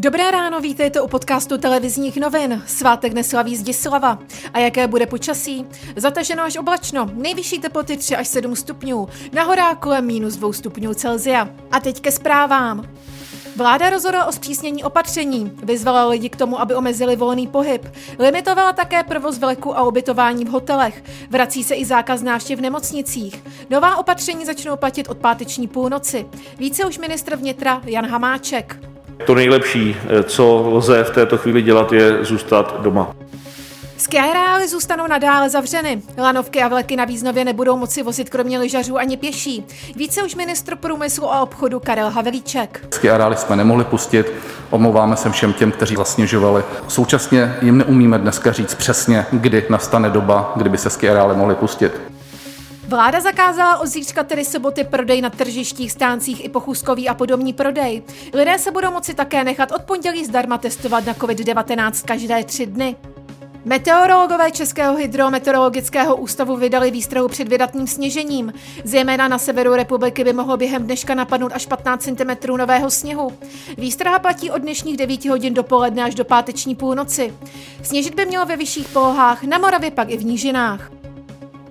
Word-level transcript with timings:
Dobré 0.00 0.30
ráno, 0.30 0.60
vítejte 0.60 1.00
u 1.00 1.08
podcastu 1.08 1.58
televizních 1.58 2.16
novin. 2.16 2.62
Svátek 2.66 3.12
neslaví 3.12 3.56
Zdislava. 3.56 4.18
A 4.54 4.58
jaké 4.58 4.86
bude 4.86 5.06
počasí? 5.06 5.66
Zataženo 5.96 6.42
až 6.42 6.56
oblačno, 6.56 7.10
nejvyšší 7.14 7.58
teploty 7.58 7.96
3 7.96 8.16
až 8.16 8.28
7 8.28 8.56
stupňů, 8.56 9.08
na 9.32 9.42
horách 9.42 9.78
kolem 9.78 10.06
minus 10.06 10.36
2 10.36 10.52
stupňů 10.52 10.94
Celzia. 10.94 11.48
A 11.70 11.80
teď 11.80 12.00
ke 12.00 12.12
zprávám. 12.12 12.88
Vláda 13.56 13.90
rozhodla 13.90 14.26
o 14.26 14.32
zpřísnění 14.32 14.84
opatření, 14.84 15.52
vyzvala 15.62 16.06
lidi 16.06 16.28
k 16.28 16.36
tomu, 16.36 16.60
aby 16.60 16.74
omezili 16.74 17.16
volný 17.16 17.46
pohyb, 17.46 17.86
limitovala 18.18 18.72
také 18.72 19.02
provoz 19.02 19.38
vleku 19.38 19.78
a 19.78 19.82
ubytování 19.82 20.44
v 20.44 20.48
hotelech, 20.48 21.04
vrací 21.30 21.64
se 21.64 21.74
i 21.74 21.84
zákaz 21.84 22.22
návštěv 22.22 22.58
v 22.58 22.62
nemocnicích. 22.62 23.44
Nová 23.70 23.96
opatření 23.96 24.44
začnou 24.44 24.76
platit 24.76 25.08
od 25.08 25.18
páteční 25.18 25.68
půlnoci. 25.68 26.26
Více 26.58 26.84
už 26.84 26.98
ministr 26.98 27.36
vnitra 27.36 27.82
Jan 27.84 28.06
Hamáček. 28.06 28.87
To 29.26 29.34
nejlepší, 29.34 29.96
eh, 30.08 30.22
co 30.22 30.70
lze 30.70 31.04
v 31.04 31.10
této 31.10 31.38
chvíli 31.38 31.62
dělat, 31.62 31.92
je 31.92 32.24
zůstat 32.24 32.80
doma. 32.80 33.14
Skyreály 33.96 34.68
zůstanou 34.68 35.06
nadále 35.06 35.50
zavřeny. 35.50 36.02
Lanovky 36.18 36.62
a 36.62 36.68
vleky 36.68 36.96
na 36.96 37.04
Význově 37.04 37.44
nebudou 37.44 37.76
moci 37.76 38.02
vozit 38.02 38.30
kromě 38.30 38.58
lyžařů 38.58 38.98
ani 38.98 39.16
pěší. 39.16 39.66
Více 39.96 40.22
už 40.22 40.34
ministr 40.34 40.76
průmyslu 40.76 41.32
a 41.32 41.40
obchodu 41.40 41.80
Karel 41.80 42.10
Havelíček. 42.10 42.86
Skiareály 42.90 43.36
jsme 43.36 43.56
nemohli 43.56 43.84
pustit, 43.84 44.32
omlouváme 44.70 45.16
se 45.16 45.30
všem 45.30 45.52
těm, 45.52 45.72
kteří 45.72 45.96
vlastně 45.96 46.26
žovali. 46.26 46.62
Současně 46.88 47.56
jim 47.62 47.78
neumíme 47.78 48.18
dneska 48.18 48.52
říct 48.52 48.74
přesně, 48.74 49.26
kdy 49.32 49.64
nastane 49.70 50.10
doba, 50.10 50.52
kdyby 50.56 50.78
se 50.78 50.90
skiareály 50.90 51.36
mohly 51.36 51.54
pustit. 51.54 51.92
Vláda 52.88 53.20
zakázala 53.20 53.78
od 53.78 53.86
zítřka 53.86 54.22
tedy 54.22 54.44
soboty 54.44 54.84
prodej 54.84 55.20
na 55.20 55.30
tržištích, 55.30 55.92
stáncích 55.92 56.44
i 56.44 56.48
pochůzkový 56.48 57.08
a 57.08 57.14
podobný 57.14 57.52
prodej. 57.52 58.02
Lidé 58.34 58.58
se 58.58 58.70
budou 58.70 58.90
moci 58.90 59.14
také 59.14 59.44
nechat 59.44 59.72
od 59.72 59.82
pondělí 59.82 60.24
zdarma 60.24 60.58
testovat 60.58 61.06
na 61.06 61.12
COVID-19 61.12 62.04
každé 62.04 62.44
tři 62.44 62.66
dny. 62.66 62.96
Meteorologové 63.64 64.50
Českého 64.50 64.96
hydrometeorologického 64.96 66.16
ústavu 66.16 66.56
vydali 66.56 66.90
výstrahu 66.90 67.28
před 67.28 67.48
vydatným 67.48 67.86
sněžením. 67.86 68.52
Zejména 68.84 69.28
na 69.28 69.38
severu 69.38 69.74
republiky 69.74 70.24
by 70.24 70.32
mohlo 70.32 70.56
během 70.56 70.84
dneška 70.84 71.14
napadnout 71.14 71.52
až 71.54 71.66
15 71.66 72.02
cm 72.02 72.56
nového 72.56 72.90
sněhu. 72.90 73.38
Výstraha 73.78 74.18
platí 74.18 74.50
od 74.50 74.58
dnešních 74.58 74.96
9 74.96 75.24
hodin 75.24 75.54
dopoledne 75.54 76.04
až 76.04 76.14
do 76.14 76.24
páteční 76.24 76.74
půlnoci. 76.74 77.34
Sněžit 77.82 78.14
by 78.14 78.26
mělo 78.26 78.46
ve 78.46 78.56
vyšších 78.56 78.88
polohách, 78.88 79.44
na 79.44 79.58
Moravě 79.58 79.90
pak 79.90 80.10
i 80.10 80.16
v 80.16 80.24
nížinách. 80.24 80.97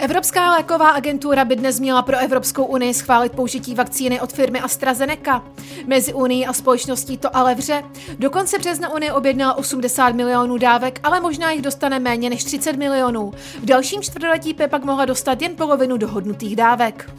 Evropská 0.07 0.51
léková 0.51 0.89
agentura 0.89 1.45
by 1.45 1.55
dnes 1.55 1.79
měla 1.79 2.01
pro 2.01 2.17
Evropskou 2.17 2.65
unii 2.65 2.93
schválit 2.93 3.31
použití 3.31 3.75
vakcíny 3.75 4.21
od 4.21 4.33
firmy 4.33 4.59
AstraZeneca. 4.59 5.43
Mezi 5.85 6.13
unii 6.13 6.45
a 6.45 6.53
společností 6.53 7.17
to 7.17 7.37
ale 7.37 7.55
vře. 7.55 7.83
Do 8.19 8.29
konce 8.29 8.59
března 8.59 8.93
Unie 8.93 9.13
objednala 9.13 9.57
80 9.57 10.15
milionů 10.15 10.57
dávek, 10.57 10.99
ale 11.03 11.19
možná 11.19 11.51
jich 11.51 11.61
dostane 11.61 11.99
méně 11.99 12.29
než 12.29 12.43
30 12.43 12.73
milionů. 12.73 13.33
V 13.59 13.65
dalším 13.65 14.01
čtvrtletí 14.01 14.53
by 14.53 14.67
pak 14.67 14.83
mohla 14.83 15.05
dostat 15.05 15.41
jen 15.41 15.55
polovinu 15.55 15.97
dohodnutých 15.97 16.55
dávek. 16.55 17.11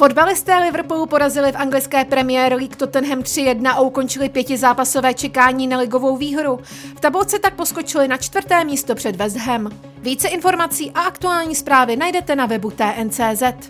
Fotbalisté 0.00 0.58
Liverpoolu 0.58 1.06
porazili 1.06 1.52
v 1.52 1.56
anglické 1.56 2.04
Premier 2.04 2.52
League 2.52 2.76
Tottenham 2.76 3.20
3-1 3.20 3.70
a 3.70 3.80
ukončili 3.80 4.28
pětizápasové 4.28 5.14
čekání 5.14 5.66
na 5.66 5.78
ligovou 5.78 6.16
výhru. 6.16 6.58
V 6.96 7.00
tabulce 7.00 7.38
tak 7.38 7.54
poskočili 7.54 8.08
na 8.08 8.16
čtvrté 8.16 8.64
místo 8.64 8.94
před 8.94 9.16
West 9.16 9.36
Ham. 9.36 9.70
Více 9.98 10.28
informací 10.28 10.90
a 10.90 11.00
aktuální 11.00 11.54
zprávy 11.54 11.96
najdete 11.96 12.36
na 12.36 12.46
webu 12.46 12.70
TNCZ. 12.70 13.68